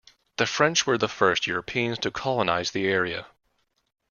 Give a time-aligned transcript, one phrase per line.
[0.37, 3.27] The French were the first Europeans to colonize the area.